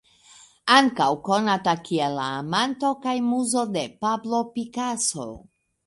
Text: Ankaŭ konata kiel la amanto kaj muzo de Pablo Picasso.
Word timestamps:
Ankaŭ 0.75 1.09
konata 1.27 1.75
kiel 1.89 2.17
la 2.21 2.27
amanto 2.39 2.93
kaj 3.07 3.17
muzo 3.29 3.69
de 3.79 3.87
Pablo 4.03 4.45
Picasso. 4.59 5.33